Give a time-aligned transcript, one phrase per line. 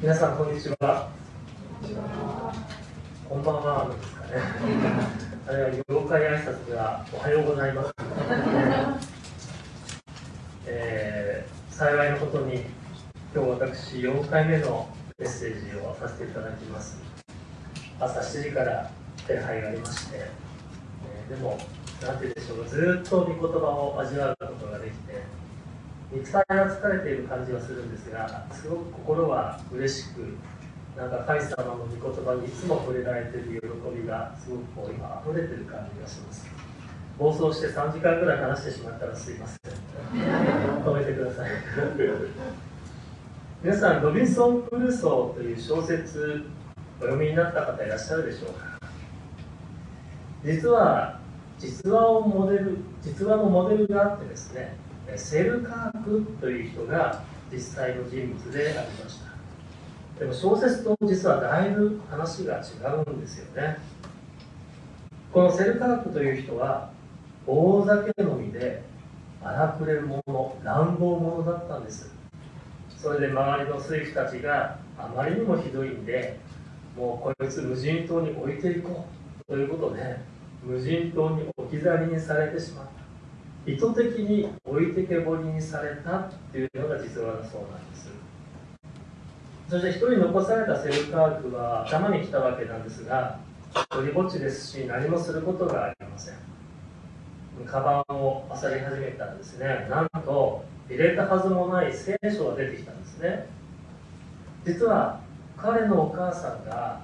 [0.00, 1.08] 皆さんこんにちは。
[3.28, 4.32] こんばんはですかね。
[5.46, 7.94] あるいは業界挨拶ではおはようございます。
[10.66, 12.64] えー、幸いのことに
[13.32, 17.00] 今日私4回目のメッセージをさせていただきます。
[18.00, 18.90] 朝7時から
[19.28, 21.56] 礼拝がありまして、えー、でも
[22.02, 24.46] 何て言うでしょうずっと御言葉を味わうこ
[26.12, 30.36] 肉体が疲れている感じはするんですがすごく心は嬉しく
[30.96, 33.68] なんか神様の御言葉にいつも触れられている喜
[34.02, 36.46] びがすごくこう今溢れてる感じがします。
[37.18, 39.60] 暴走して3時間ぐらい話してしまったらすいません。
[40.84, 41.50] 止めてください。
[43.62, 46.44] 皆さんロビンソン・クルソーという小説
[46.98, 48.78] お読みになった方いらっしゃるでしょうか？
[50.44, 51.20] 実は
[51.58, 54.76] 実話をモデル実話のモデルがあってですね
[55.16, 57.22] セルカークという人が
[57.52, 59.32] 実際の人物でありました。
[60.18, 63.78] でも小説と実はだいぶ話が違うんですよね。
[65.32, 66.90] このセルカークという人は
[67.46, 68.82] 大酒飲みで
[69.42, 72.12] 荒くれ者乱暴者だったんです。
[72.96, 76.38] それで周りの水夫たちがあまりにもひどいんで
[76.96, 79.06] もうこいつ無人島に置いていこ
[79.48, 80.18] うということで
[80.62, 83.01] 無人島に置き去りにされてしまった。
[83.64, 88.10] 意図的に置いてけぼりにされたっていうのが実話だそうなんです。
[89.68, 93.38] そして一人残されたセルカークは頭に来たわけなんですが
[93.74, 96.34] 一人ぼっちですし何もすることがありません。
[97.64, 99.86] カバンを漁り始めたらですね。
[99.88, 103.46] なんと入れたはずもない聖書が出てきたんですね。
[104.66, 105.20] 実は
[105.56, 107.00] 彼のお母さんが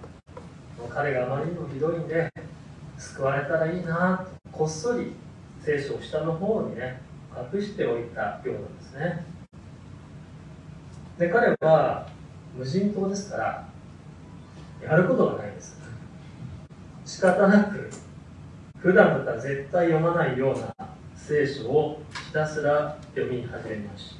[0.90, 2.32] 彼があまりにもひどいんで
[2.98, 5.12] 救われたらいいなとこっそり
[5.68, 6.98] 聖書を下の方にね
[7.52, 9.26] 隠しておいたようなんですね。
[11.18, 12.08] で彼は
[12.56, 13.68] 無人島ですから
[14.82, 15.78] やることがないです。
[17.04, 17.90] 仕方なく
[18.78, 20.74] 普段だったら絶対読まないような
[21.14, 24.14] 聖書をひたすら読み始めまし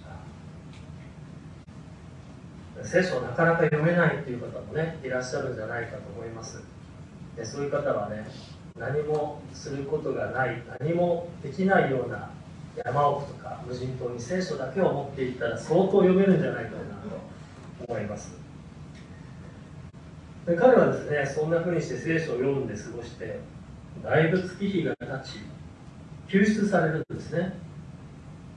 [2.76, 2.84] た。
[2.84, 6.62] 聖書をなかなか読めないという方もねいらっしゃるんじゃないかと思います。
[7.38, 8.26] でそういう方はね
[8.78, 12.30] 何もすることがない何もできないような
[12.84, 16.76] 山奥とか無人島に聖書だけを持っていったら相当読めるんじゃないかな
[17.86, 18.36] と思います。
[20.46, 23.40] で彼はですねそんなふうにして聖書を読んで過ごして
[24.02, 25.40] だいぶ月日が経ち
[26.28, 27.52] 救出されるんですね。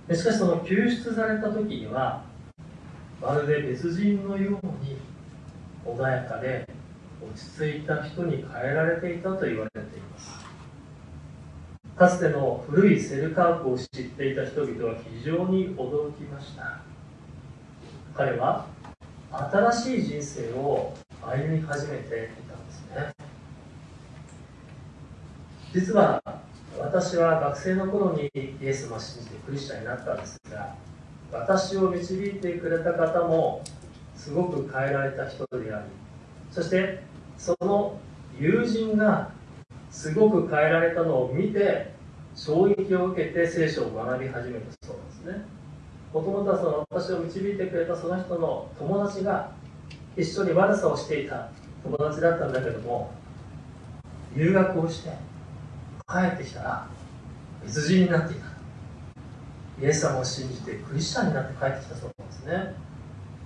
[0.08, 2.24] でしかしその救出された時には
[3.22, 4.98] まるで別人のように
[5.86, 6.68] 穏やかで
[7.22, 10.01] 落ち着いた人に変えられていたと言われています。
[12.02, 16.82] かつての古いセルカークを知っていた人々は非常に驚きました。
[18.16, 18.66] 彼は
[19.30, 23.14] 新しい人生を歩み始めていたんですね。
[25.72, 26.24] 実は
[26.80, 30.74] 私は学生の頃にイエス様を信じてクリスチャンになったんですが
[31.32, 33.62] 私を導いてくれた方も
[34.16, 35.86] すごく変えられた人であり
[36.50, 37.04] そして
[37.38, 38.00] その
[38.40, 39.40] 友人が
[39.92, 41.92] すごく変えられたのを見て
[42.34, 45.46] 衝撃を受けて聖書を学び始めたそうですね。
[46.14, 49.52] もともとはその私を導いてくれたその人の友達が
[50.18, 51.50] 一緒に悪さをしていた
[51.84, 53.12] 友達だったんだけども
[54.36, 55.12] 留学をして
[56.08, 56.88] 帰ってきたら
[57.64, 58.52] 別人になっていた。
[59.82, 62.76] イエス様を信じてクリスチャンになって帰ってきたそうなんですね。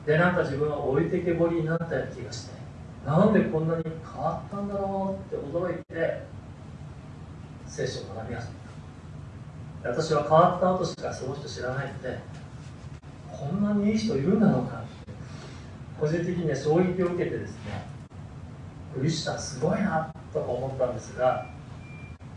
[0.06, 2.64] でなんか自分は置いてけぼりになったような気がして
[3.05, 6.23] なんでこんなに変わったんだろうって驚いて
[7.67, 8.53] 聖書を学び始め
[9.83, 9.91] た。
[9.91, 12.17] 私は変わった後しかその人知らないので
[13.31, 15.11] こんなにいい人いるんだろうかって
[15.99, 17.85] 個人的には衝撃を受けてですね
[18.95, 21.45] クリスチャンすごいなと思ったんですが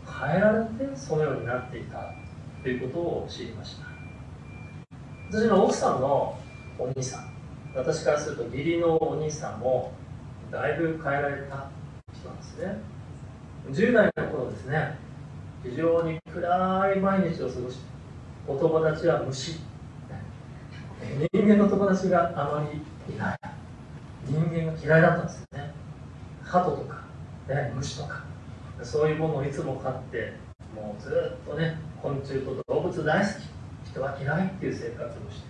[0.05, 2.13] 変えられてそのようになっていた
[2.61, 3.89] ということを知りました。
[5.31, 6.37] 私の奥さんの
[6.77, 7.29] お兄さん
[7.75, 9.93] 私からすると義理のお兄さんも
[10.51, 11.69] だいぶ変えられた
[12.13, 12.81] 人なんですね。
[13.71, 14.97] 10代の頃ですね。
[15.63, 17.79] 非常に暗い毎日を過ごし
[18.47, 19.59] お友達は虫
[21.31, 23.37] 人間の友達があまりいない。
[24.25, 25.73] 人間が嫌いだったんですよね。
[26.43, 27.03] 鳩とか、
[27.47, 28.23] ね、虫とか。
[28.81, 30.33] そういうものをいつも飼って
[30.73, 33.91] もうずっとね昆虫と動物大好き。
[33.91, 35.43] 人は嫌いっていう生活をし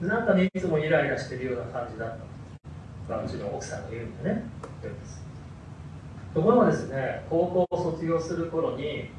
[0.00, 0.06] て。
[0.06, 2.29] なんかねいつもイライラしてるような感じだった。
[3.10, 4.44] まあ、うちの奥さんが言うんでね。
[6.32, 9.10] ところがですね高校を卒業する頃に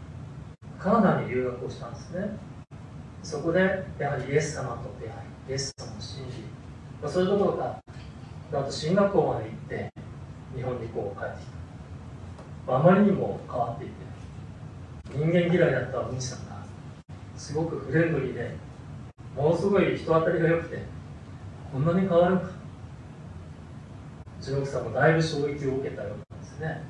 [0.80, 2.30] カナダに留学をしたんですね。
[3.22, 3.60] そこで
[4.00, 6.40] やはりイエス様と出会いイエス様を信じ、
[7.02, 7.84] まあ、そういうところか
[8.50, 9.94] なんと進学校まで行って
[10.56, 11.46] 日本にこう帰ってき
[12.66, 12.76] た。
[12.78, 13.94] あまりにも変わっていて
[15.14, 16.64] 人間嫌いだったお兄さんが
[17.36, 18.56] すごくフレンドリーで
[19.36, 20.82] ものすごい人当たりが良くて
[21.74, 22.61] こんなに変わるか。
[24.42, 26.82] うちの奥さんもだいぶ衝撃を受けたようなんですね。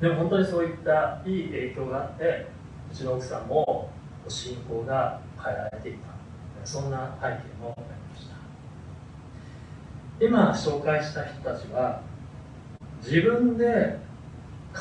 [0.00, 2.46] でも本当にそういったいい影響があって
[2.92, 3.90] うちの奥さんも
[4.28, 6.08] 信仰が変えられていた。
[6.64, 8.36] そんな背景もありました。
[10.24, 12.02] 今紹介した人たちは
[13.02, 13.98] 自分で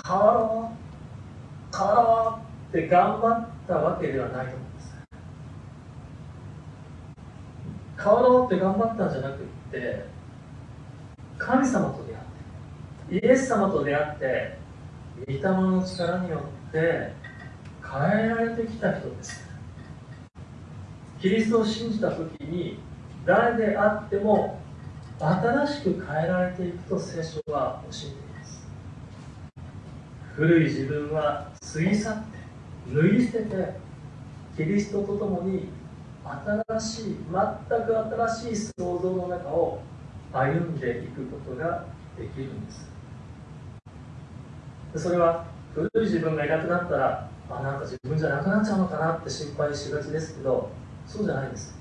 [0.08, 2.40] 変わろう変わろ
[2.72, 4.96] うって頑張ったわけではないと思うんです
[7.98, 10.19] 変わろうって頑張ったんじゃなくって
[11.40, 14.58] 神様と出会ってイエス様と出会って
[15.26, 17.14] 御霊の力によって
[17.82, 19.50] 変えられてきた人です。
[21.20, 22.80] キリストを信じた時に
[23.26, 24.60] 誰であっても
[25.20, 28.68] 新しく変えられていくと聖書は教えています。
[30.36, 32.40] 古い自分は過ぎ去って
[32.94, 33.74] 脱ぎ捨てて
[34.56, 35.70] キリストと共に
[36.70, 37.16] 新しい
[37.70, 39.82] 全く新しい創造の中を
[40.32, 41.86] 歩んでいくことが
[42.18, 42.90] できるんです。
[44.96, 50.70] それは古い自分がいなくなったらあなんか自分じゃなくなっちゃうのかなって心配しがちですけど
[51.06, 51.78] そうじゃないです。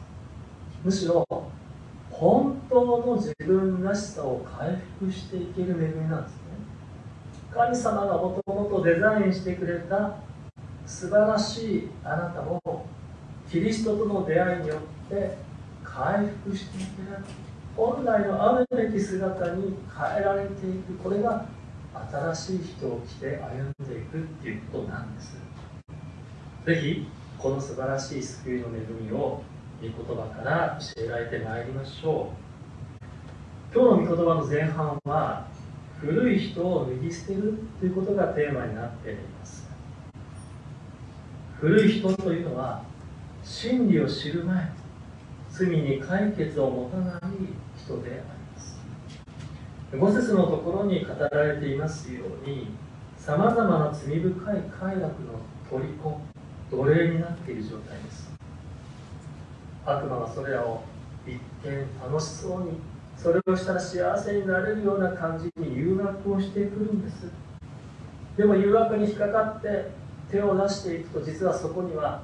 [0.84, 1.26] むしろ
[2.10, 6.38] 本当の自分らしさを回復していける恵みなんですね。
[7.50, 10.16] 神様がもともとデザインしてくれた
[10.86, 12.86] 素晴らしいあなたを
[13.50, 15.36] キリストとの出会いによって
[15.82, 17.24] 回復していける。
[17.78, 21.46] 本来のあるべき姿に変えられていくこれが
[22.10, 25.36] 新しい人を着て歩んでいくっていうことなんです。
[26.66, 27.06] ぜひ
[27.38, 29.44] この素晴らしい救いの恵みを
[29.80, 32.32] 御言葉から教えられてまいりましょ
[33.72, 33.72] う。
[33.72, 35.46] 今日の御言葉の前半は
[36.00, 39.70] 古い人を脱ぎ捨てるということがテーマになっています。
[41.60, 42.82] 古い人というのは
[43.44, 44.72] 真理を知る前
[45.50, 48.20] 罪に解決を持たない人であり
[48.54, 48.78] ます
[49.96, 52.68] 五節のところに語られていますように
[53.16, 55.40] さまざまな罪深い快楽の
[55.70, 56.20] 虜
[56.70, 58.30] 奴隷になっている状態です。
[59.86, 60.82] 悪魔はそれらを
[61.26, 61.40] 一見
[62.02, 62.78] 楽しそうに
[63.16, 67.26] それをしたら幸せになれるような感じに誘惑をしてくるんです。
[68.36, 69.90] でも誘惑に引っかかって
[70.30, 72.22] 手を出していくと実はそこには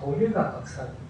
[0.00, 1.05] トゲが隠されている。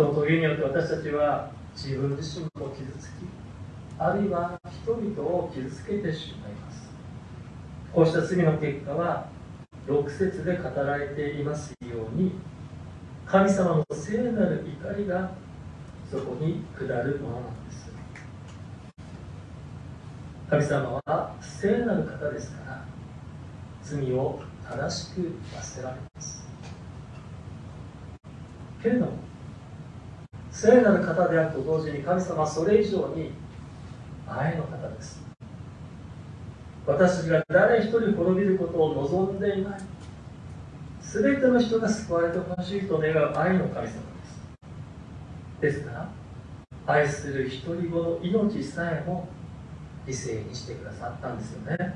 [0.00, 3.12] そのトゲによって私たちは自分自身も傷つき
[3.98, 6.88] あるいは人々を傷つけてしまいます。
[7.92, 9.28] こうした罪の結果は
[9.86, 12.32] 6節で語られていますように
[13.26, 15.32] 神様の聖なる怒りが
[16.10, 17.92] そこに下るものなんです。
[20.48, 22.84] 神様は聖なる方ですから
[23.82, 26.42] 罪を正しく罰せられます。
[28.82, 29.29] けれども
[30.50, 33.32] 聖なる方であると同時に神様はそれ以上に
[34.26, 35.22] 愛の方です。
[36.86, 39.80] 私たちが誰一人滅びることを望んでいない。
[41.00, 44.00] 全ての人が救われてほしいと願う愛の神様です。
[45.60, 46.08] ですから
[46.86, 49.28] 愛する一人子の命さえも
[50.06, 51.94] 犠牲にしてくださったんですよね。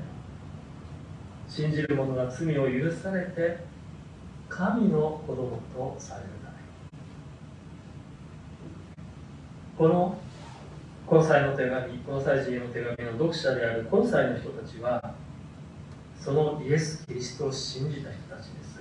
[1.47, 3.59] 信じる者が罪を許されて
[4.49, 6.55] 神の子供とされるため。
[9.77, 10.17] この
[11.05, 15.13] この際の手紙この際人への手紙の読者であるこの際の人たちは
[16.19, 18.79] そのイエス・キリストを信じた人たちです。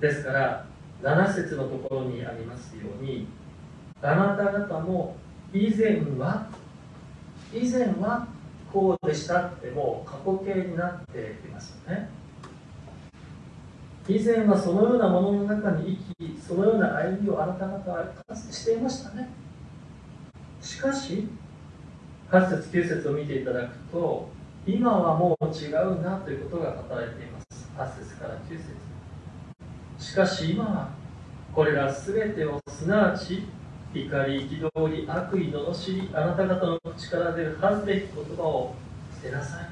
[0.00, 0.66] ですから
[1.02, 3.26] 7節のところにありますように
[4.00, 5.16] あなた方も
[5.52, 6.48] 以前は
[7.52, 8.28] 以前は
[8.72, 12.08] こうでしたってもう過去形になっていますよね。
[14.08, 19.28] 以前はそのようなものの中に生きそのような歩みをあなた方はかつてしていましたね。
[20.80, 21.28] かし
[22.30, 24.30] 8節9節を見ていただくと
[24.66, 27.70] 今はもう違うなということが語られています。
[27.76, 28.64] 8節から9節。
[29.98, 30.90] しかし今は
[31.52, 33.46] これら全てをすなわち
[33.92, 38.74] 怒り憤り悪意罵りあなた方の口から出る恥ずべき言葉を
[39.14, 39.68] 捨てなさい。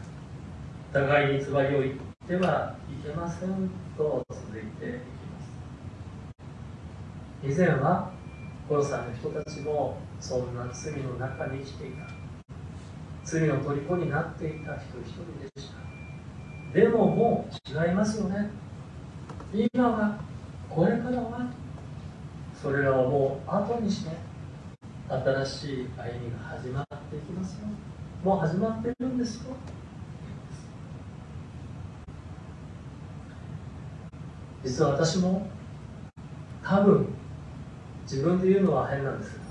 [0.93, 1.95] 互いに偽りを言っ
[2.27, 4.95] てはいけませんと続いていき
[7.45, 7.55] ます。
[7.55, 8.11] 以前は
[8.77, 12.07] ロサの人たちもそんな罪の中に生きていた。
[13.25, 16.79] 罪の虜になっていた一人一人でした。
[16.79, 18.51] でももう違いますよね。
[19.73, 20.19] 今は
[20.69, 21.69] これからは。
[22.61, 24.11] それらをもう後にして
[25.09, 27.69] 新しい歩みが始まっていきますよ。
[28.25, 29.55] もう始まってるんですよ。
[34.65, 35.49] 実は私も
[36.65, 37.15] 多分
[38.11, 39.43] 自分で言うのは変なんですが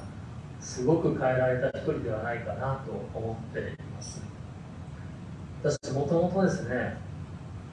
[0.60, 4.24] すごく変えられた一人ではないかなと思っています。
[5.64, 6.98] 私もともとですね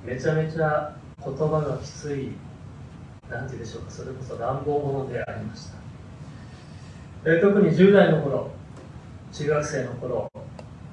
[0.05, 2.33] めちゃめちゃ言葉がきつい
[3.31, 8.51] 何て言うでしょうかそれこそ乱暴者でありました、え特に10代の頃
[9.33, 10.31] 中学生の頃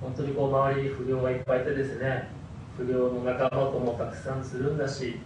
[0.01, 2.29] 本当にこう周りに不良がいっぱいいてですね
[2.77, 5.19] 不良の仲間ともたくさんつるんだし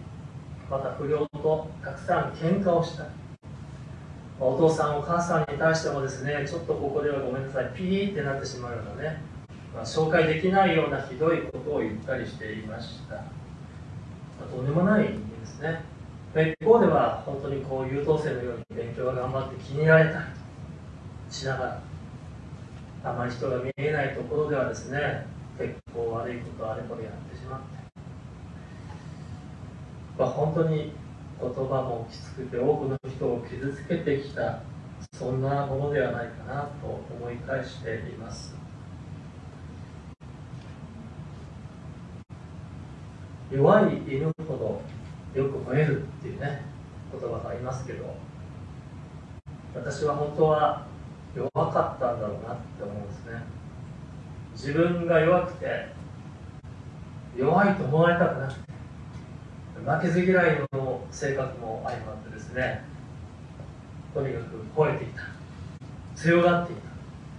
[0.68, 3.25] また不良とたくさん喧嘩をした。
[4.38, 9.22] お父さんお母さんに対してもですねちょっとここではごめんなさいピーってなってしまうようなね、
[9.74, 13.22] まあ、紹介できないようなひどいことを言ったりしていました、ま
[14.46, 15.96] あ、とんでもない人間ですね。
[16.60, 20.20] 一方では本当にこう優等生のように勉強が頑張って気に入られた。
[20.20, 20.24] り
[21.30, 21.82] しながら
[23.04, 25.26] あまり人が見えないところではですね
[25.58, 27.66] 結構悪いことあれこれやってしまって、
[30.18, 30.92] まあ、本当に
[31.40, 34.62] 言葉もきつくて多くの人を傷つけてきた
[35.12, 38.54] そんなものではないかなと思い返しています。
[43.50, 44.80] 弱い犬ほ
[45.34, 46.62] どよく吠えるっていうね
[47.12, 48.16] 言葉がありますけど
[49.72, 50.86] 私は本当は
[51.34, 53.42] 弱かったんだろうなって思うんですね。
[54.52, 55.88] 自分が弱くて
[57.36, 58.65] 弱いと思われたくなくて
[59.84, 62.84] 負けず嫌いの性格も相まってですね
[64.16, 65.22] とにかく吠えていた。
[66.14, 66.82] 強がっていた。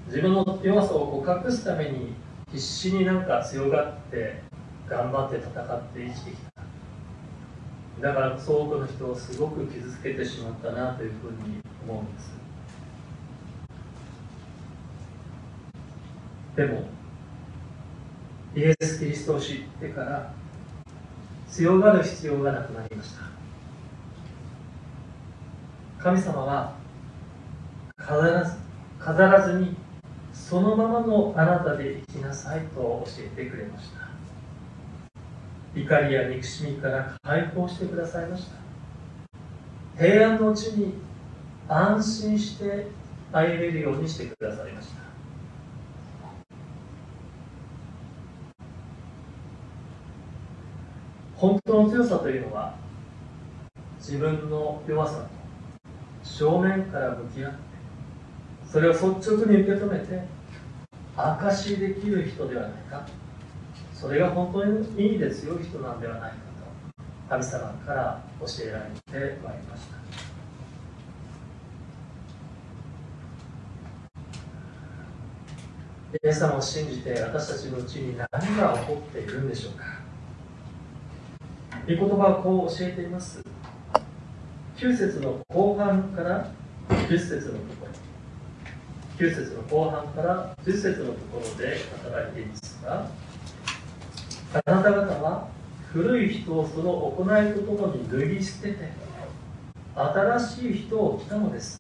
[0.06, 2.14] 自分の弱さをこう隠すために
[2.52, 4.44] 必死になんか強がって
[4.88, 6.62] 頑張って戦って生きてきた。
[8.00, 12.38] だからこそ多くの人をすごく傷つけてしまったなというふうに思うんです。
[16.56, 16.84] でも
[18.56, 20.32] イエス・キリストを知ってから
[21.50, 23.24] 強がる必要がなくなりました。
[26.00, 26.76] 神様は
[27.98, 28.58] 飾らず
[29.00, 29.76] 飾らずに
[30.34, 34.08] そのままのあなたで生きなさいと教えてくれました。
[35.76, 38.56] 怒りや憎しみから解放してくださいました。
[39.98, 40.94] 平安のうちに
[41.68, 42.88] 安心して
[43.32, 45.07] 歩めるようにしてくださいました。
[51.38, 52.76] 本当の強さというのは
[54.00, 55.28] 自分の弱さと
[56.24, 57.58] 正面から向き合って
[58.70, 60.24] それを率直に受け止めて
[61.16, 63.08] 証しできる人ではないか。
[63.94, 68.78] それが本当に意味で強い人なんではないかと神様から教えら
[69.20, 69.98] れてまいりました。
[76.14, 80.07] イエス様を信じて私たちのうちに何が起こっているんでしょうか。
[81.88, 83.42] 御言葉はこう教えています。
[84.76, 86.52] 9節の後半から
[86.90, 89.26] 10節のところ。
[89.26, 93.10] 9節の後半から10節のところで働いていますが
[94.66, 95.48] あなた方は
[95.94, 98.90] 古い人をその行いとともに脱ぎ捨てて
[99.96, 101.80] 新しい人を着たのです。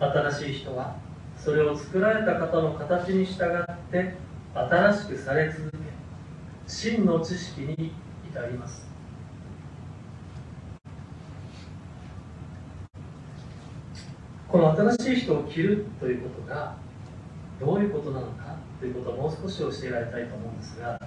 [0.00, 0.96] 新しい人は
[1.36, 4.14] それを作られた方の形に従って
[4.54, 5.78] 新しくされ続け
[6.66, 7.92] 真の知識に
[8.32, 8.86] 至ります。
[14.48, 16.76] この新しい人を着るということが
[17.60, 21.00] どういうことなのかということをもう少し教えられたいと思うんですが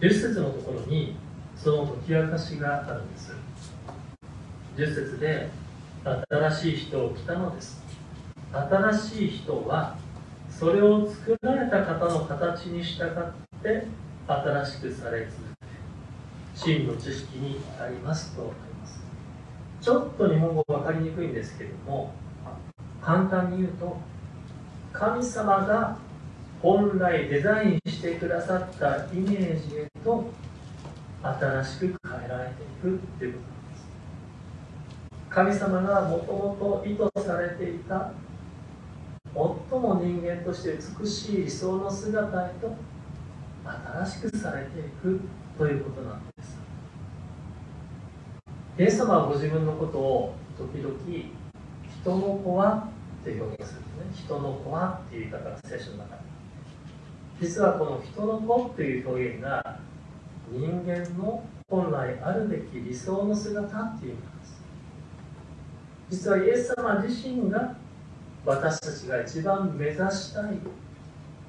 [0.00, 1.16] 10節のところに
[1.56, 3.32] その解き明かしがあるんです。
[4.76, 5.48] 10節で
[6.28, 7.82] 新しい人を着たのです。
[8.52, 9.96] 新しい人は
[10.50, 13.86] それを作られた方の形に従って
[14.26, 15.45] 新しくされ続
[16.56, 18.98] 真の知識にありますとあります。
[19.80, 22.12] ちょっと日本語分かりにくいんですけれども
[23.02, 23.96] 簡単に言うと
[24.92, 25.98] 神様が
[26.62, 30.24] 本来デザインしてくださったイメージへと
[31.22, 33.40] 新しく変えられていくというこ
[35.28, 35.66] となんです。
[35.68, 38.12] 神様がもともと意図されていた
[39.34, 39.34] 最
[39.78, 42.74] も人間として美しい理想の姿へと
[44.00, 45.20] 新しくされていく。
[45.56, 46.58] ということなんです。
[48.78, 50.94] イエス様はご自分のことを時々
[52.02, 52.88] 人の子は
[53.22, 54.24] って表現するんですね。
[54.26, 56.20] 人の子はっていう言い方が聖書の中に
[57.40, 59.80] 実はこの人の子っていう表現が
[60.50, 64.62] 人間の本来あるべき理想の姿っていう意味なんです。
[66.10, 67.74] 実はイエス様自身が
[68.44, 70.58] 私たちが一番目指したい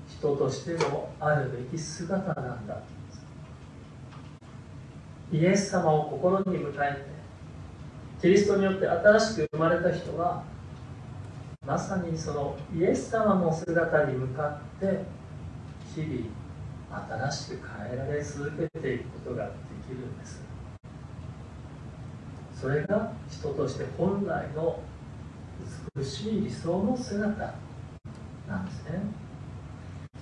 [0.08, 2.82] 人としてのあるべき姿なんだ。
[5.32, 7.18] イエス様を心に迎えて
[8.22, 10.44] キリストによって新しく生まれた人は
[11.66, 15.04] まさにそのイエス様の姿に向かって
[15.94, 19.52] 日々新しく変えられ続けていくことがで
[19.88, 20.42] きるんです。
[22.54, 24.80] それが人として本来の
[25.96, 27.54] 美しい理想の姿
[28.48, 29.02] なんですね。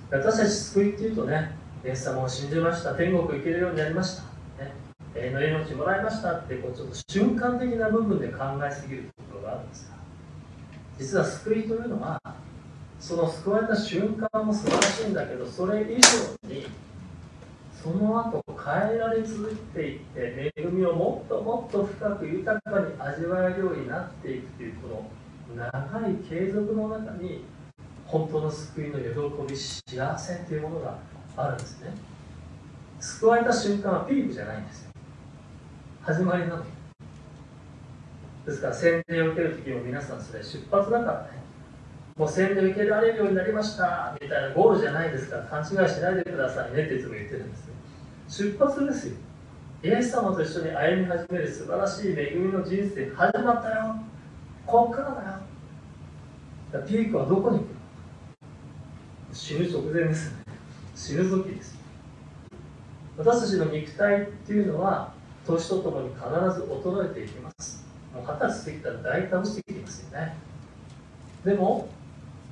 [0.09, 2.95] 私たち救いっていうとねイエス様を信じました。
[2.95, 4.23] 天国行けるようになりました、
[4.63, 4.73] ね、
[5.15, 9.95] 永遠の命もらいましたってこうちょっと瞬間的な部分で考えすぎるところがあるんですが
[10.97, 12.19] 実は救いというのは
[12.99, 16.67] その救われた瞬間も素晴らしいんだけどそれ以上に
[17.81, 24.87] その後変えられ続けていって恵みをもっともっと深く豊かに味わえるようになっていくというこ
[25.55, 27.45] の長い継続の中に
[28.07, 30.97] 本当の救いの喜び幸せというものが
[31.37, 31.91] あるんですね。
[32.99, 34.84] 救われた瞬間はピークじゃないんです。
[36.05, 36.63] 始まりなの
[38.45, 41.43] ですから洗礼を受ける時も皆さんそれ出発だからね。
[42.15, 44.15] もう洗礼を受けられるようになりました。
[44.21, 46.83] みたいなゴールじゃないですから勘違いしないでくださいね。
[46.83, 47.57] っていつも言ってるんで
[48.27, 49.15] す出発ですよ。
[49.81, 53.95] イエス様と一緒に歩み始める素晴らしい恵みの人生始まったよ。
[54.67, 55.41] こっから
[56.71, 56.85] だよ。
[56.85, 57.67] ピークはどこに来る
[59.33, 60.43] 死ぬ直前ですね。
[60.95, 61.75] 死ぬ時です
[63.17, 65.14] 私たちの肉体っていうのは
[65.45, 67.85] 年とともに必ず衰えていきます。
[68.13, 70.35] もう二十歳過ぎたら大体落ちてきますよね。
[71.43, 71.87] でも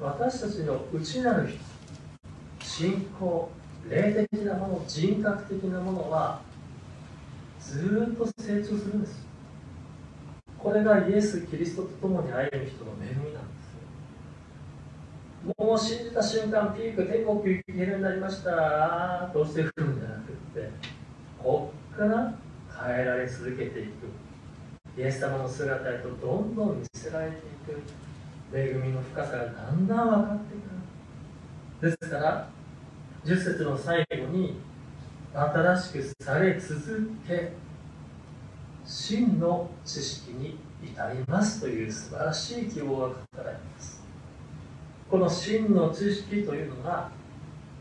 [0.01, 1.53] 私たちの内なる
[2.61, 3.49] 信仰
[3.89, 6.41] 霊的なもの人格的なものは
[7.59, 9.25] ずっと成長するんです。
[10.57, 13.63] これがイエス・キリストと共に歩む人の恵みなんで
[15.55, 19.29] すもう信じた瞬間ピーク天国行けるようになりました。
[19.33, 20.71] どうしてくるんじゃなくって
[21.37, 22.33] こっから
[22.85, 24.07] 変えられ続けていく。
[24.97, 27.39] イエス様の姿へとどんどん見せられてい
[27.73, 27.81] く。
[28.55, 30.55] 恵みの深さがだんだん分かって
[31.81, 31.91] くる。
[31.91, 32.49] ですから
[33.25, 34.57] 10節の最後に
[35.33, 37.53] 新しくされ続け
[38.85, 44.03] 真の知識に至りますという素晴らしい希望が語られます。
[45.09, 47.09] この真の知識というのが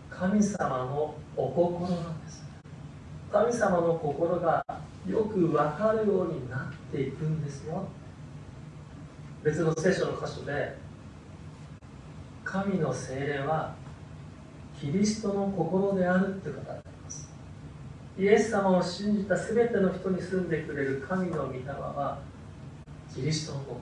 [0.09, 2.45] 神様のお心なんです。
[3.33, 4.62] 神様の心が
[5.09, 7.89] よく分かるようになっていくんですよ。
[9.43, 10.77] 別の聖書の箇所で
[12.45, 13.75] 神の精霊は
[14.79, 17.29] キリストの心であるって語られます。
[18.19, 22.21] イエス様を信じた全ての人に住んでくれる神の御霊は
[23.13, 23.81] キリストの心。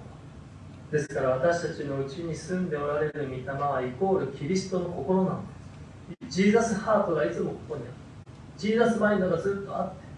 [0.90, 6.42] ですから私たちのうちに住んでおられる御霊はイコールキリストの心なんです。
[6.42, 7.92] ジーザスハートがいつもここにある。
[8.56, 10.09] ジーザスマインドがずっとあって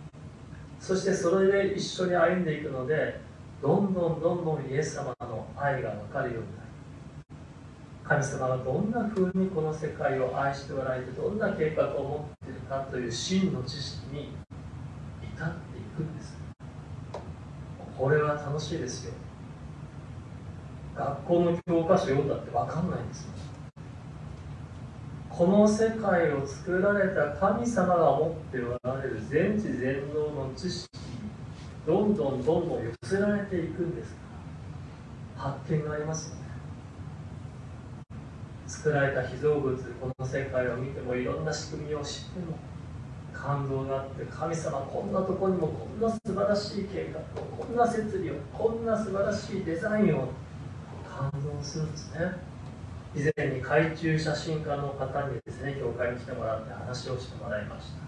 [0.83, 3.21] そしてそれで一緒に歩んでいくので
[3.63, 6.69] どんどんどんどんイエス様の愛が分かるようになる。
[8.03, 14.33] 神様はどんな風にこの世界を愛しておられてどんな計画を持っているかという真の知識に
[15.23, 16.37] 至っていくんです。
[17.97, 19.15] これは楽しいですよ。
[20.97, 23.31] 学校の教科書読んだって分かんないんですよ
[25.37, 30.91] この世界を作られた神様が持っておられる全知全能の知識
[31.87, 34.21] どんどんどんどん寄せられていくんですか
[35.37, 35.51] ら。
[35.51, 36.43] 発見がありますよね。
[38.67, 42.59] 作られた被造物この世界を見てもいろんな仕組みを知っても
[43.33, 50.29] 感動があって神様こんなとこにもこんな素晴らしい計画をこんな設備をこんな素晴らしいデザインを
[51.09, 52.52] 感動するんですね。
[53.15, 58.03] 以前に海中写真家の方にですね教会に来てもらって話をしてもらいました。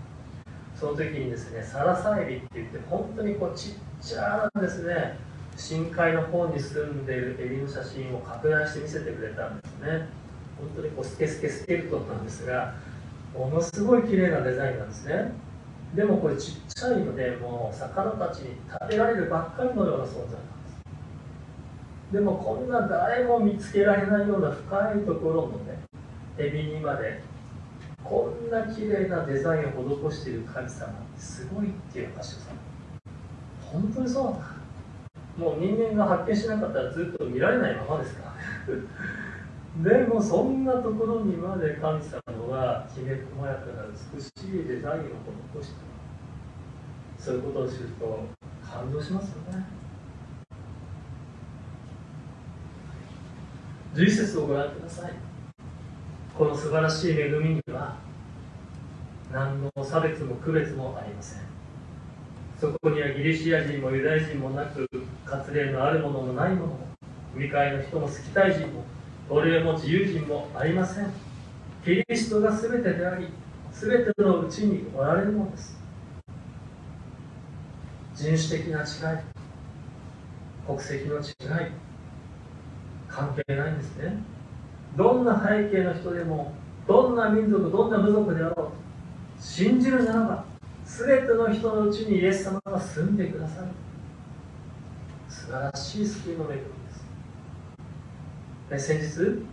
[0.78, 5.18] その時にですねサラサエビって言って本当にこうちっちゃなですね
[5.56, 10.08] 深海の方に住んでいるエビの写真を拡大して見せてくれたんですね。
[10.58, 12.74] 本当にこうスケスケスケルトンなんですが
[13.34, 15.32] ものすごい綺麗なデザインなんですね。
[15.94, 20.53] でもこれちっちゃいのでもう魚たちに食べられるばっかりのような存在。
[22.12, 25.78] でもこんな誰も見つけられないような深いところのね
[26.38, 27.22] エビにまで
[28.04, 32.50] こんな綺麗なデザインを施している神様ってすごいっていう話をさ。
[33.60, 34.40] 本当にそうなんだ。
[35.38, 38.32] もう人間が発見しなかったらずっと見られないままですか
[39.82, 39.90] ら。
[39.90, 43.82] でもそんなところにまで神様はきめ細やかな
[44.14, 45.02] 美しいデザインを
[45.60, 45.76] 施して
[47.18, 48.20] そういうことを知ると
[48.62, 49.64] 感動しますよね。
[53.94, 55.12] 11節をご覧ください。
[56.36, 57.96] この素晴らしい恵みには
[59.32, 61.40] 何の差別も区別もありません。
[62.60, 64.88] そこにはギリシア人もユダヤ人もなく
[65.24, 66.78] 割礼のあるものもないものも
[67.34, 68.84] 未開の人もスキタイ人も
[69.28, 71.12] 奴隷も自由人もありません。
[71.84, 73.28] キリストが全てであり
[73.70, 75.78] 全てのうちにおられるのです。
[78.16, 79.18] 人種的な違い
[80.66, 81.70] 国籍の違い
[83.14, 84.16] 関係ないんですね。
[84.96, 86.52] どんな背景の人でも
[86.86, 88.72] どんな民族どんな部族であろうと
[89.40, 90.44] 信じるならば
[90.84, 93.68] 全ての人のうちにイエス様が住んでくださる。
[95.28, 96.62] 素晴らしい救いの恵み
[98.70, 98.86] です。
[98.86, 99.44] 先日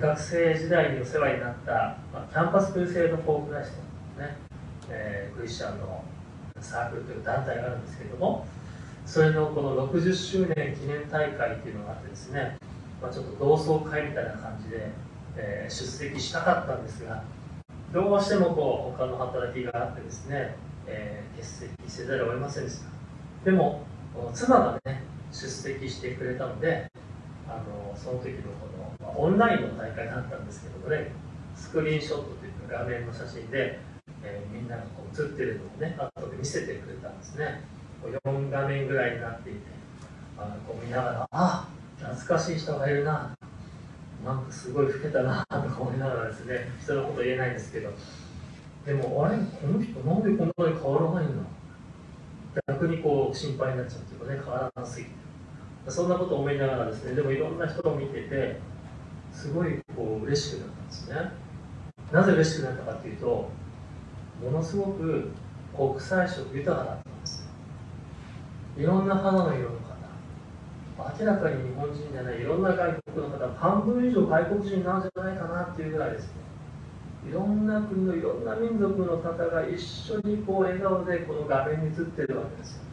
[0.00, 1.72] 学生時代にお世話になった、
[2.12, 3.72] まあ、キャンパスクルセイド・フォークライス
[4.16, 4.36] トね、
[4.90, 6.04] えー、クリスチャンの
[6.60, 8.46] サークルという団体があるんですけれども
[9.06, 12.58] それのこの60周年記念大会っていうのがあってですね、
[13.00, 14.90] まあ、ちょっと同窓会みたいな感じで、
[15.36, 17.22] えー、出席したかったんですが
[17.92, 20.56] どうしてもこう他の働きがあってですね、
[20.86, 22.86] えー、欠席せざるを得ませんでした。
[23.44, 23.82] でも
[24.34, 26.90] 妻がね出席してくれたので
[27.48, 31.12] あのその時のこの、まあ、オンラインの大会だったんですけどもね
[31.54, 33.78] スクリーンショットというか画面の写真で、
[34.22, 37.62] えー、みんながこう写ってるのをね後で見せてくれたんですね。
[38.04, 39.60] 4画面ぐらいになっていて
[40.38, 41.68] あのこう見ながらあ
[42.00, 43.34] 懐かしい人がいるな。
[44.24, 47.90] なんかすごい老けたなとか思いながらですね人のこと言えないんですけど。
[48.86, 51.44] でもあれこの人なんでこんなに変わらないんだ？
[52.66, 55.12] 逆にこう心配になっちゃうというかね変わらなすぎて。
[55.88, 58.60] そんなことを思いながらですねでもいろんな人を見てて
[59.32, 61.16] すごいこう嬉しくなったんですね。
[62.12, 63.50] なぜ嬉しくなったかというと
[64.42, 65.30] ものすごく
[65.76, 67.48] 国際色豊かだったんです
[68.76, 69.78] いろんな肌の色の
[70.98, 76.32] 明らかに日本人じゃないいろんな外国の方半分以上外国人なんじゃないかなっていうぐらいですね。
[77.28, 82.88] いろんな国のいろんな民族の方が一緒にこう笑顔でこの画面に映ってるわけですよね。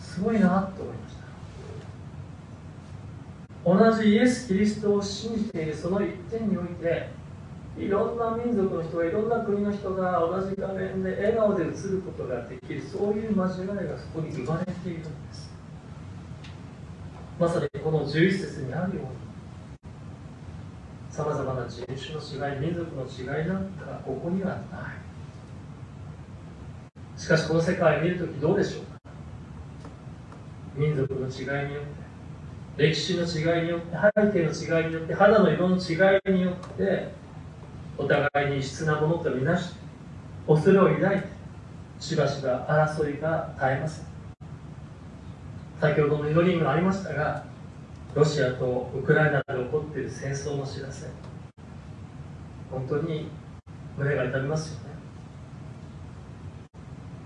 [0.00, 1.26] すごいなと思いました。
[3.64, 7.10] 同じイエス・キリストを信じているその一点において
[7.78, 15.54] いろんな民族の人がいろんな国の人が同じ画面で笑顔で映ることができるそういう間違いがそこに生まれているんです。
[17.38, 19.10] まさにこの11節にあるように
[21.10, 24.60] さまざまな人種の違い民族の違いなんかここにはない。
[27.20, 29.00] しかしこの世界を見るときどうでしょうか。
[30.74, 35.94] 民族の違いによって歴史の違いによって背景の違いによって肌の色の違
[36.28, 37.25] いによって
[37.98, 39.74] お互いに質なものとみなし
[40.46, 41.26] 恐れを抱いて
[41.98, 44.06] しばしば争いが絶えません
[45.80, 47.56] 先ほどの祈りにもありましたが
[48.16, 51.06] ロシアとウクライナで起こっている戦争の知らせ。
[52.70, 53.28] 本当に
[53.98, 54.84] 胸が痛みますよね。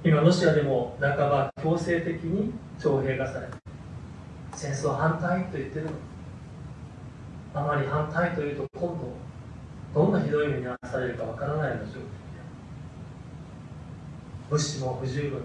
[0.03, 3.47] 今ロシアでも半ば強制的に徴兵がされ
[4.53, 5.91] 戦争反対と言ってるの。
[7.55, 9.13] あまり反対というと今度
[9.95, 12.01] どんなひどい目に遭わされるかわからないような状況で
[14.51, 15.43] 物資も不十分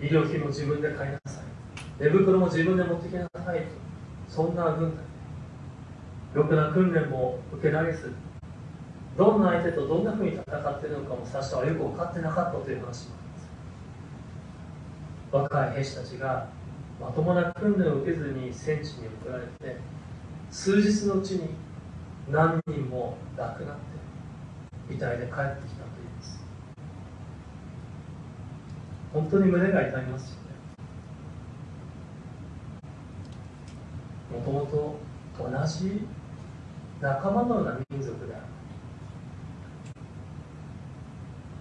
[0.00, 1.44] 医療費も自分で買いなさい
[2.02, 3.66] 寝袋も自分で持ってきなさいと
[4.28, 5.04] そんな軍隊
[6.32, 8.12] ろくな訓練も受けられず
[9.18, 12.94] どんな相手とどんなふうに戦っているのかも最初はよく分かってなかったという話もあり
[15.42, 15.50] ます。
[15.50, 16.48] 若い兵士たちが
[17.00, 19.78] まともな訓練を受けずに戦地に送られて
[20.50, 21.50] 数日のうちに
[22.30, 23.76] 何人も亡くなっ
[24.88, 26.40] て遺体で帰ってきたと言います。
[29.12, 30.36] 本当に胸が痛みますよ
[34.32, 34.38] ね。
[34.38, 34.98] もともと
[35.38, 36.06] 同じ
[37.00, 38.44] 仲間のような民族である。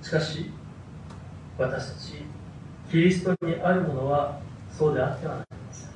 [0.03, 0.51] しかし
[1.58, 2.23] 私たち
[2.91, 4.39] キリストにあるものは
[4.71, 5.89] そうであってはなりません。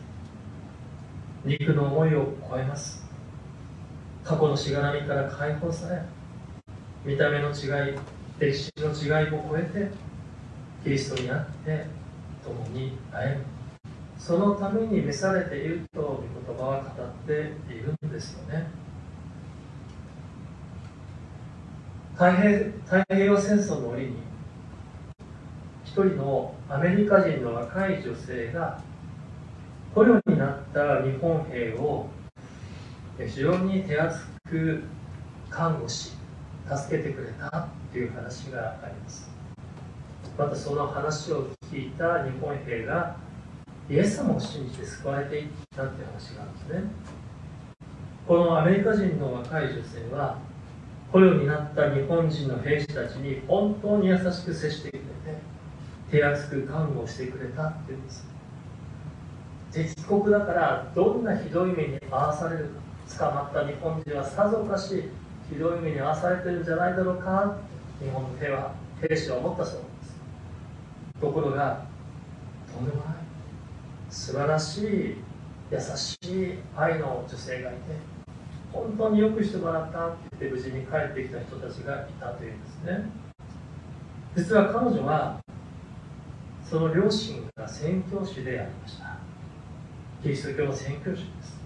[1.45, 3.02] 肉の思いを超えます。
[4.23, 6.01] 過去のしがらみから解放され
[7.05, 7.95] 見た目の違い
[8.39, 9.91] 歴史の違いも超えて
[10.83, 11.85] キリストにあって
[12.43, 13.45] 共に歩む
[14.17, 16.07] そのために召されているという
[16.47, 18.67] 言葉は語っているんですよね。
[22.13, 22.51] 太平
[22.85, 24.17] 太平洋戦争の折に
[25.83, 28.81] 一人のアメリカ人の若い女性が
[29.93, 32.07] 捕虜になった日本兵を
[33.17, 34.83] 非常に手厚く
[35.49, 36.13] 看護し
[36.67, 39.29] 助けてくれたという話があります。
[40.37, 43.15] またその話を聞いた日本兵が
[43.89, 46.91] イエス様を信じて救われていったっていう話があるんですね。
[48.27, 50.39] このアメリカ人の若い女性は
[51.11, 55.07] 捕虜になった日本人の兵士たちに本当に優しく接してくれて
[56.09, 58.25] 手厚く看護してくれたっていうんです。
[59.71, 62.92] 敵国だからどんなひどい目に遭わされるか。
[63.17, 65.03] 捕まった日本人はさぞかし
[65.49, 67.57] ひどい目に遭わされてるんじゃないだろうか
[68.01, 68.73] 日本の兵は
[69.07, 70.19] 兵士は思ったそうです。
[71.21, 71.85] ところが
[72.73, 73.13] とんでもない
[74.09, 75.17] 素晴らしい
[75.71, 77.79] 優しい愛の女性がいて
[78.71, 83.09] 本当によくしてもらったって言って無事に帰ってきた人たちがいたというんですね。
[84.35, 85.39] 実は彼女は
[86.67, 89.19] その両親が宣教師でありました。
[90.23, 91.62] キリスト教の宣教師です。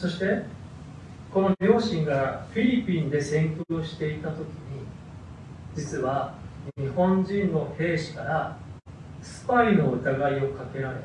[0.00, 0.44] そして
[1.30, 4.46] この両親がフィリピンで宣教していた時に
[5.76, 6.36] 実は
[6.78, 8.58] 日本人の兵士から
[9.20, 11.00] スパイの疑いをかけられ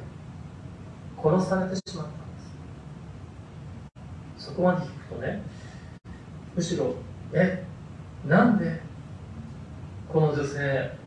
[1.22, 2.18] 殺されてしまったんで
[4.40, 4.46] す。
[4.46, 5.42] そこまで聞くとね
[6.56, 6.96] むしろ
[7.34, 7.66] え
[8.26, 8.80] なんで
[10.08, 10.98] この女性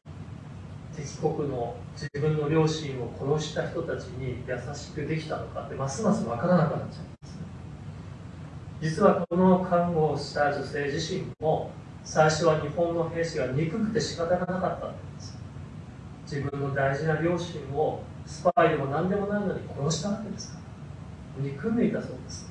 [0.94, 7.17] 敵国の自分の両親を殺した人たちに優しくできたのかってますます分からなくなっちゃう。
[8.80, 11.72] 実はこの看護をした女性自身も
[12.04, 15.36] 最初は日本の兵士が憎くて仕方がなかったんです。
[16.22, 20.58] 自分の大事な両親をスパイでも何でもないのに殺したわけですか？
[21.38, 22.50] ら憎んでいたそうです。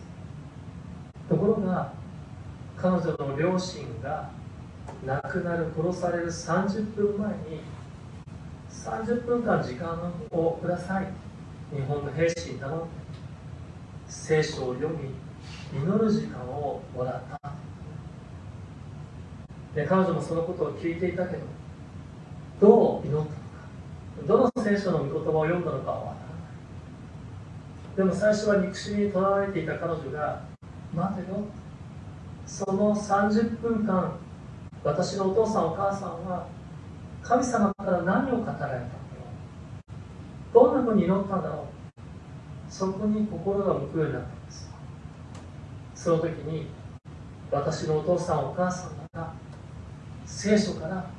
[1.30, 1.94] ところが
[2.76, 4.30] 彼女の両親が
[5.06, 7.62] 亡くなる殺される30分前に
[8.70, 11.08] 30分間時間をください。
[11.74, 12.86] 日本の兵士に頼んで
[14.08, 15.10] 聖書を読み
[15.74, 17.52] 祈る時間をもらった。
[19.76, 21.44] で彼女もそのことを聞いていたけど
[22.60, 23.32] どう祈ったのか。
[24.26, 26.16] どの聖書の御言葉を読んだのかは分からな
[27.94, 27.98] い。
[27.98, 30.44] でも最初は憎しみにとらわれていた彼女が
[30.94, 31.46] 待てよ。
[32.46, 34.14] その30分間
[34.84, 36.48] 私のお父さんお母さんは
[37.22, 38.86] 神様から何を語られたんだろ
[40.52, 41.68] うどんなふうに祈ったんだろう。
[42.70, 44.67] そこに心が向くようになったんです。
[46.08, 46.68] その時に
[47.52, 49.34] 私のお父さんお母さんが
[50.26, 51.12] 聖書から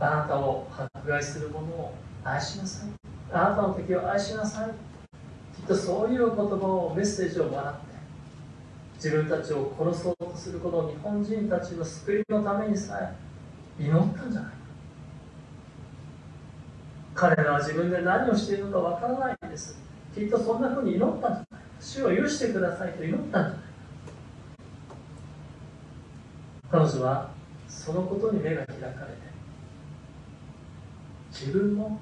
[0.00, 1.92] あなたを迫害する者を
[2.24, 2.88] 愛しなさい。
[3.30, 4.70] あなたの敵を愛しなさい。
[5.54, 7.80] きっとそういう言葉をメッセージをもらって
[8.94, 13.14] 自分たちを殺そうとするこの日本人たちの救いのためにさえ
[13.78, 14.56] 祈ったんじゃないか。
[17.14, 19.78] 彼らは自分で何をしているのかわからないんです。
[20.14, 21.49] きっとそんなふうに祈ったんじゃない
[21.80, 23.56] 主を許してくださいと祈ったんじゃない
[26.70, 27.30] 彼女は
[27.68, 29.30] そのことに目が開かれて
[31.30, 31.98] 自分も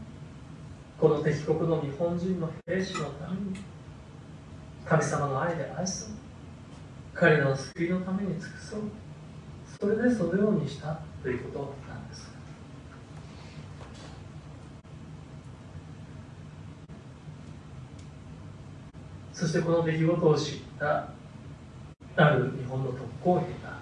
[0.98, 3.56] この敵国の日本人の兵士のために
[4.84, 6.08] 神様の愛で愛そう。
[7.14, 8.80] 彼らの救いのために尽くそう。
[9.80, 12.28] それでそのようにしたということなんです
[19.32, 21.08] そしてこの出来事を知った
[22.16, 23.78] ある日本の特攻兵が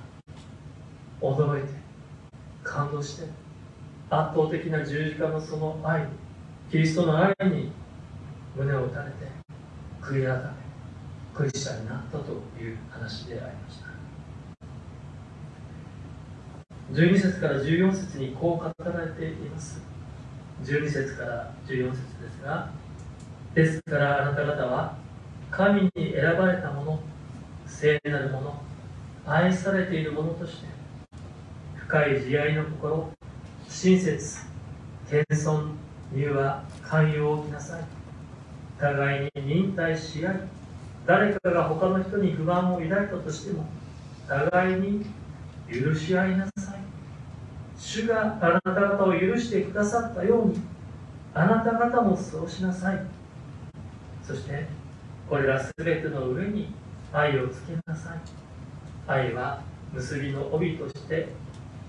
[1.20, 1.74] 驚いて
[2.62, 3.24] 感動して
[4.08, 6.06] 圧倒的な十字架のその愛
[6.70, 7.72] キリストの愛に
[8.54, 9.16] 胸を打たれて
[10.00, 10.42] 悔い改め
[11.34, 13.86] クリスチャンになったという話でありました。
[16.92, 19.82] 12節から14節にこう語られています。
[20.64, 22.70] 12節から14節ですが
[23.54, 25.05] ですからあなた方は
[25.50, 27.00] 神に選ばれた者
[27.66, 28.62] 聖なる者
[29.26, 30.66] 愛されている者として
[31.76, 33.10] 深い慈愛の心
[33.68, 34.38] 親切
[35.10, 35.72] 謙遜
[36.14, 37.84] 柔和寛容をきなさい。
[38.78, 40.40] 互いに忍耐し合い
[41.06, 43.66] 誰かが他の人に不満を抱いたとしても
[44.28, 45.06] 互いに
[45.68, 46.80] 許し合いなさい。
[47.78, 50.60] 主があなた方を許してくださったように
[51.34, 53.00] あなた方もそうしなさい。
[54.22, 54.66] そして
[55.28, 56.72] これら全ての上に
[57.12, 58.20] 愛をつけなさい。
[59.08, 59.62] 愛は
[59.92, 61.28] 結びの帯として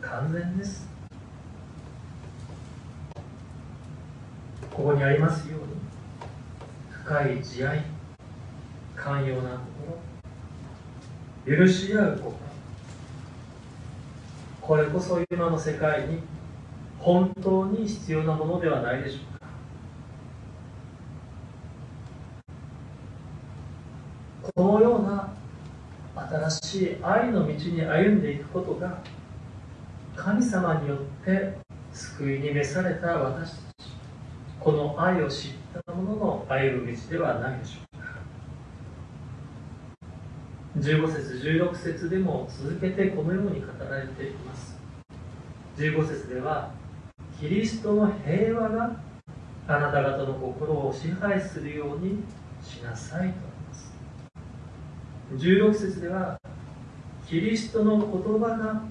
[0.02, 0.88] 完全です。
[4.74, 5.68] ここにありますように
[6.90, 7.84] 深い慈愛
[8.96, 9.60] 寛容な
[11.46, 12.38] 心許し合う心。
[14.62, 16.22] これこそ今の世界に
[17.00, 19.37] 本当に必要なものではないでしょうか。
[24.56, 25.34] このような
[26.50, 29.00] 新しい愛の道に歩んでいくことが
[30.16, 31.58] 神様によって
[31.94, 33.90] 救いに召された私たち。
[34.60, 38.08] この愛を知った者の歩む道ではないでしょうか。
[40.78, 44.78] 15節16節でも続けてこのように語られています。
[45.78, 46.72] 15節では
[47.40, 49.00] キリストの平和が
[49.68, 52.24] あなた方の心を支配するように
[52.64, 53.47] しなさいと。
[55.34, 56.40] 16節では
[57.28, 58.08] キリストの言
[58.40, 58.84] 葉が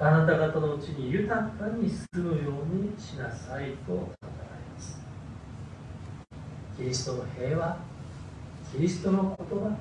[0.00, 4.34] あなた方のうちに豊かに住むようにしなさいと語られ
[4.74, 5.00] ます。
[6.76, 7.78] キリストの平和
[8.70, 9.76] キリストの言葉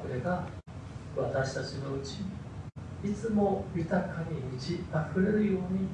[0.00, 0.46] これが
[1.14, 2.20] 私たちのうち
[3.04, 5.88] にいつも豊かに満ち溢れるように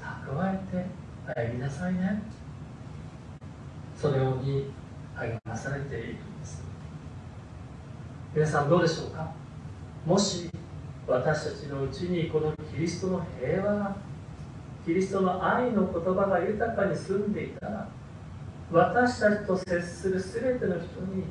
[0.00, 2.22] 蓄えて歩みなさいね。
[3.94, 4.72] そのように
[5.14, 6.73] 励まされているんです。
[8.34, 9.32] 皆さんどうでしょうか？
[10.04, 10.50] もし
[11.06, 13.96] 私たちのうちにこのキリストの平和が
[14.84, 17.88] キリストの愛の言葉が豊かに住んでいたら
[18.72, 21.22] 私たちと接する全ての人に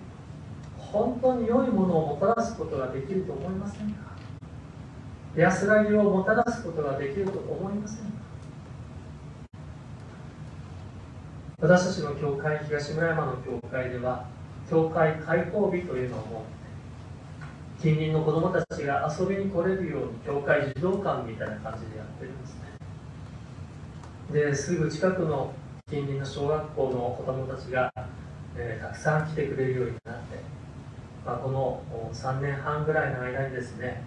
[0.77, 4.13] 本当に良いものをもたらすことができると思いませんか？
[5.35, 8.11] 安らぎをもたらすことができると思いませんか？
[11.59, 14.25] 私たちの教会東村山の教会では
[14.69, 16.62] 教会開放日というのを設
[17.83, 22.61] 近隣の子どもたちが遊びに来れるように教会児童館みたいな感じでやってるんですね。
[24.31, 25.53] ですぐ近くの
[25.89, 27.91] 近隣の小学校の子どもたちが、
[28.55, 30.37] えー、たくさん来てくれるようになって
[31.25, 31.81] まあ、この
[32.13, 34.03] 3年半ぐらいの間にですね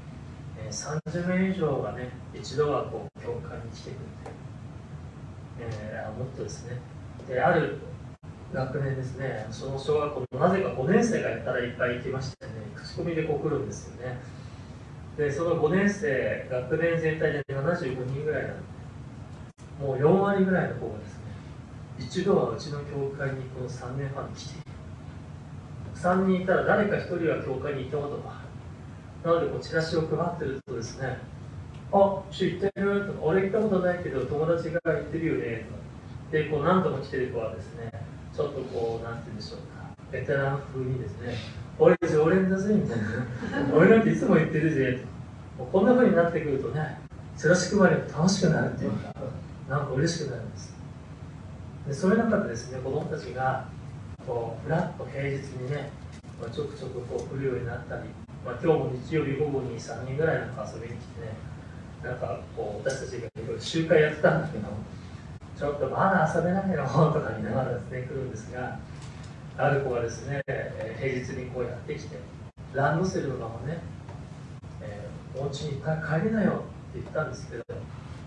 [0.71, 3.93] 30名以上がね一度はこう教会に来てく
[5.59, 6.81] れて、えー、もっとですね。
[7.29, 7.79] である
[8.55, 12.53] 学年ですねその小学校のなぜか5年生がやったらいっぱい行きましてね。
[12.97, 14.19] 口コミでこう来るんですよね。
[15.19, 18.63] でその5年生学年全体で75人ぐらいなんで
[19.81, 21.23] もう4割ぐらいの子がですね
[21.99, 24.67] 一度はうちの教会にこの3年半来ている。
[25.95, 28.43] 3人いたら誰か1人は教会に行ったことがあ
[29.25, 29.33] る。
[29.33, 31.19] なのでこうチラシを配ってるとですね
[31.93, 35.81] あ知ってるとか俺行ったことないけど友達が行ってるよねとか。
[36.33, 37.91] でこう何度も来てる子はですね
[38.35, 39.86] ちょっとこうなんて言うんでしょうか。
[40.11, 41.35] ベテラン風にですね
[41.79, 43.05] 俺常連だぜみたいな。
[43.75, 45.05] 俺なんていつも言ってるぜ
[45.59, 47.01] もうこんな風になってくるとね
[47.37, 49.15] チラシ配りが楽しくなるっていうか
[49.69, 50.75] なんか嬉しくなるんです。
[51.87, 53.69] でそういう中でですね子供たちが
[54.27, 55.91] こうふらっと平日にね、
[56.41, 58.03] まあ、ちょくちょくこう来るようになったり、
[58.45, 61.33] まあ、今日も日曜日午後に3人ぐらいなんか遊びに来てね
[62.03, 64.69] なんかこう私たちがいろいろ集会やってたんだけど
[65.57, 68.79] ちょっとまだ遊べないのとか言いながらですね来るんですが
[69.59, 70.43] ある子がですね。
[70.99, 72.19] 平日にこうやってきて
[72.73, 73.81] ランドセルのままね、
[74.81, 77.65] えー、お家に帰りなよって言ったんですけど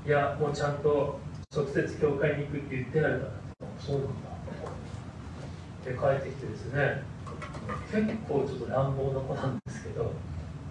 [0.06, 1.20] いやもうちゃんと
[1.56, 3.32] 直接教会に行くって言ってやるから
[3.80, 4.12] そうなんだ。
[5.86, 7.04] で帰ってきてですね
[7.92, 10.14] 結構ちょっと乱暴な子なんですけど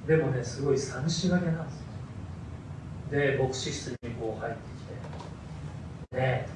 [0.07, 1.83] でもねすごい寂しがりなんですよ。
[3.11, 4.61] で牧師室にこう入って
[6.11, 6.49] きて「ねえ」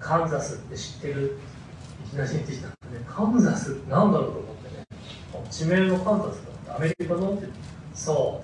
[0.00, 1.49] カンザスって知ってる?」いき
[2.18, 4.84] なり言ってきたんでねカンザスって何だろうと思ってね。
[5.50, 7.48] 地名のカンザスだってアメリカのって
[7.94, 8.42] そ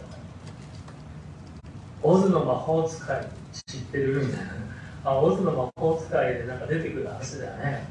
[2.02, 3.26] うオズの魔法使い
[3.66, 4.52] 知ってるみたいな。
[5.04, 7.86] あオズの魔法使いでなんか出てくる話だよね。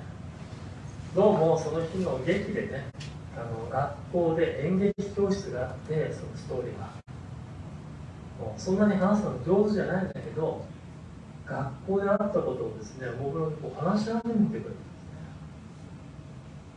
[1.16, 2.88] どうもその日の劇でね
[3.38, 6.94] あの学校で演劇教室があってそのストーリーは
[8.40, 10.66] もうそんなに話すの上手じゃないんだけど
[11.46, 14.76] 学校であったことをですね僕のこう話し合ってみてくれる。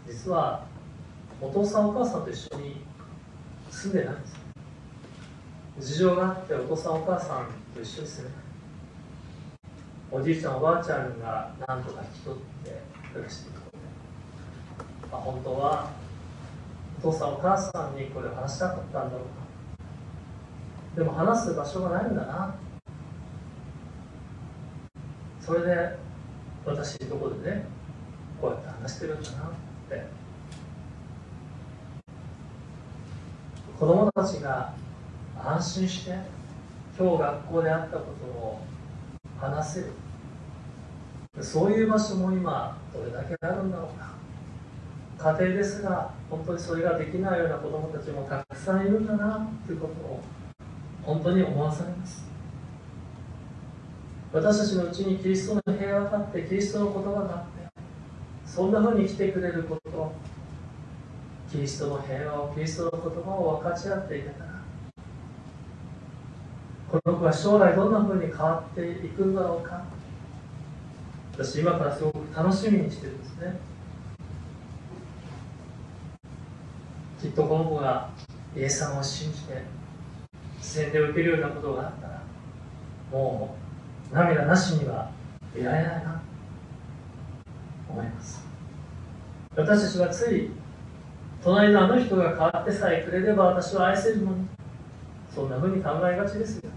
[0.09, 0.65] 実は
[1.41, 2.81] お父さんお母さんと一緒に
[3.71, 8.39] 住んでないんです事情があってお父さんお母さんと一緒に住めない
[10.11, 13.59] おじいちゃんおばあちゃんが何とか引き取って暮らしている
[15.11, 15.91] まあ、本当は
[16.99, 19.49] お父さんお母さんにこれを話したかったんだろうか
[20.97, 22.55] でも話す場所がないんだな。
[25.41, 25.97] それで
[26.67, 27.65] 私のところでね
[28.41, 29.68] こうやって話してるんだな。
[29.89, 30.07] って。
[33.79, 34.75] 子供たちが
[35.43, 36.13] 安心して
[36.99, 38.61] 今日学校であったことを
[39.41, 39.87] 話せる。
[41.41, 44.19] そういう場所も今どれだけあるんだろうか。
[45.19, 50.21] 家庭ですが本当にそれができないような子どもたちもたくさんいるんだなということを
[51.03, 52.27] 本当に思わされます。
[54.33, 57.68] 私たちのうちにキリストの平和があってキリストの言葉があって
[58.59, 60.13] そんなふうに来てくれること
[61.49, 64.51] キリストの平和をキリストの言葉を分かち合っていけたら
[66.91, 69.85] この子は将来どんなふうに変わっていくんだろうか。
[71.35, 73.61] 私今からすごく楽しみにしてるんですね。
[77.23, 78.11] きっとこの子が
[78.57, 79.63] イエス様を信じて
[80.61, 82.23] 洗礼を受けるようなことがあったら
[83.13, 83.57] も
[84.11, 85.13] う涙なしには
[85.57, 86.21] いられないな
[87.89, 88.48] 思います。
[89.57, 90.51] 私たちはつい
[91.43, 94.33] 隣のあの人が変わってさえくれれば私は愛せるの。
[94.33, 94.47] に
[95.35, 96.71] そんなふうに考えがちですよ。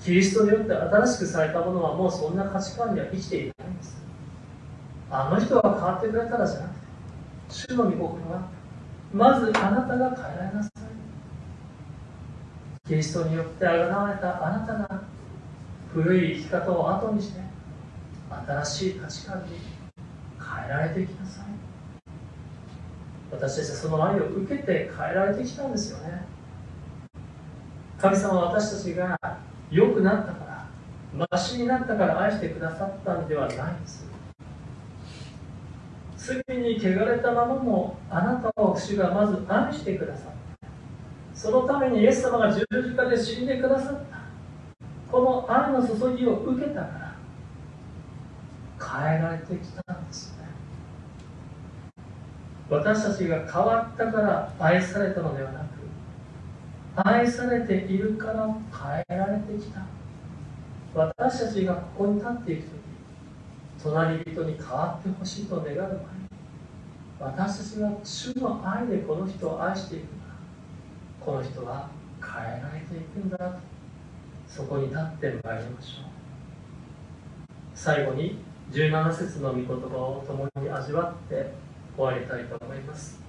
[0.00, 3.96] キリストによって新しくされたものはもうそんな価値観には生きていないんです。
[5.10, 6.76] あの人が変わってくれたらじゃなくて
[7.48, 8.48] 主の御心は
[9.12, 12.88] まずあなたが変えられなさい。
[12.88, 15.02] キリストによってあがわれたあなたが
[15.92, 17.40] 古い生き方を後にして
[18.46, 19.75] 新しい価値観に
[20.56, 21.44] 変えられてきなさい。
[23.30, 26.24] 私たちはその愛を受けて変えられてきたんですよね。
[27.98, 29.18] 神様は私たちが
[29.70, 34.06] 良くなったからマシになったから愛してくださったんではないんです。
[36.16, 40.68] 罪に汚れたままもあなたを主がまず愛してくださった。
[41.34, 44.16] そのためにイエス様が十字架で死んでくださった。
[45.10, 47.16] この愛の注ぎを受けたか
[48.80, 50.45] ら変えられてきたんですね。
[52.68, 58.46] 私たちが変わったから愛されたのではなく愛されているから
[59.06, 59.82] 変えられてきた。
[60.94, 62.70] 私たちがここに立っていく時
[63.82, 66.00] 隣人に変わってほしいと願う前に
[67.20, 70.26] 私たちは主の愛でこの人を愛していくんだ
[71.20, 71.90] この人は
[72.20, 73.58] 変えられていくんだと
[74.48, 76.04] そこに立ってまいりましょう。
[77.74, 78.38] 最後に
[78.72, 81.52] 17節の御言葉を共に味わって
[81.96, 83.20] 終わりたいと思います。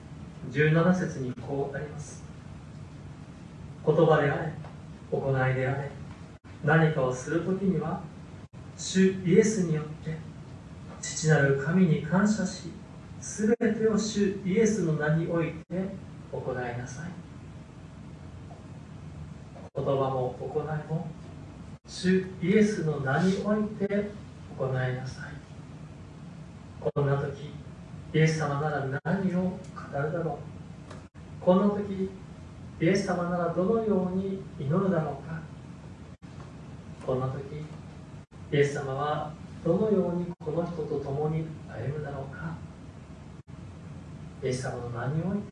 [0.52, 2.24] 17節にこうあります。
[3.86, 4.54] 言葉であれ
[5.12, 5.90] 行いであれ
[6.64, 8.02] 何かをする時には
[8.76, 10.18] 主イエスによって
[11.02, 12.72] 父なる神に感謝し
[13.22, 15.96] 全てを主イエスの名において
[16.32, 17.12] 行いなさい。
[19.76, 21.08] 言葉も行いも
[21.88, 24.10] 主イエスの名において
[24.58, 25.34] 行いなさい。
[26.82, 27.52] こんな時
[28.14, 29.58] イエス様なら何を語
[30.02, 30.40] るだろ
[31.42, 31.44] う。
[31.44, 32.10] この時
[32.80, 35.42] イエス様ならどのように祈るだろうか。
[37.06, 37.66] こんな時
[38.52, 39.34] イエス様は
[39.64, 42.56] どのようにこの人と共に歩むだろうか。
[44.44, 45.48] イエス様の名において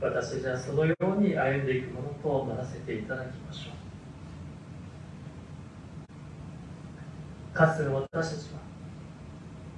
[0.00, 3.72] 私たちはそのように歩んでいくものとならせていただきましょう。
[7.56, 8.60] かつての私たちは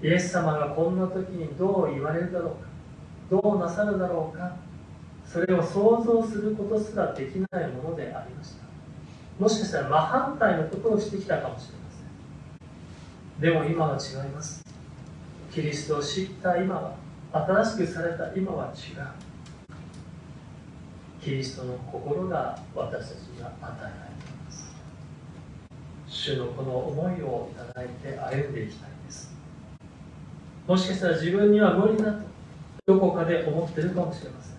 [0.05, 2.69] イエス様がこんな時にどう言われるだろうか
[3.31, 4.55] どうなさるだろうか
[5.27, 8.65] それを想像することすらできないものでありました。
[9.39, 12.03] もしかしたら真反対のことをしてきたかもしれませ
[13.39, 13.41] ん。
[13.41, 14.63] でも今は違います。
[15.51, 16.95] キリストを知った今は
[17.33, 19.07] 新しくされた今は違う。
[21.23, 23.93] キリストの心が私たちには与えられ
[24.23, 24.71] ています。
[26.07, 28.91] 主のこの思いをいただいて歩んでいきたい。
[30.67, 32.21] もしかしたら自分には無理だと
[32.87, 34.55] どこかで思ってるかもしれません。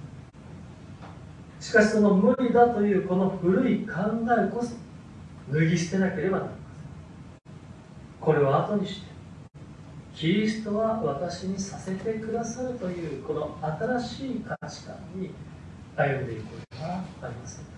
[1.59, 4.75] しかしその無理だというこの古い考えこそ
[5.51, 7.53] 脱ぎ捨てなければなりません
[8.21, 9.07] これを後にして
[10.15, 13.57] キリストは私にさせてくださるというこの
[13.99, 15.31] 新しい価値観に
[15.95, 17.71] 歩んでいくことはありませんか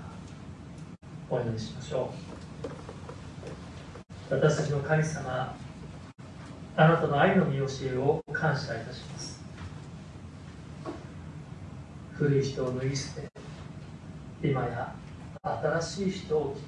[1.29, 2.11] お祈りしましょ
[4.29, 4.33] う。
[4.33, 5.55] 私たちの神様
[6.79, 9.41] あなたの愛の見教えを感謝いたします。
[12.13, 13.27] 古い人を脱ぎ捨て
[14.43, 14.93] 今や
[15.41, 16.65] 新しい人を着て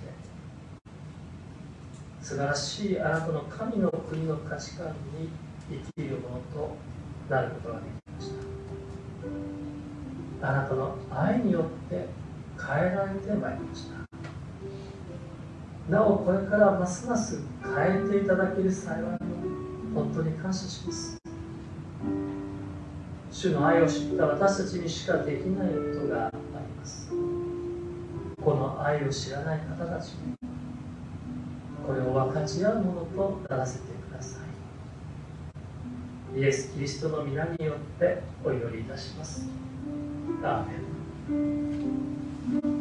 [2.23, 5.29] 素晴らしいあなたの神の国の価値観に
[5.69, 6.75] 生きるものと
[7.29, 8.31] なることができまし
[10.41, 10.49] た。
[10.49, 12.07] あなたの愛によって
[12.59, 13.99] 変えられてまいりました。
[15.91, 19.07] なおこれからますます変えていただける幸いを
[19.93, 21.17] 本当に感謝します。
[23.31, 26.37] 主の愛を知った私たちにしかできないことがあり
[26.77, 27.11] ます。
[28.43, 30.35] この愛を知らない方たちに
[31.85, 34.39] これを分かち合うものとならせてくださ
[36.35, 36.39] い。
[36.39, 39.47] イエス・キリストの皆によってお祈りいたします。
[40.43, 40.73] アーメ
[42.75, 42.78] ン。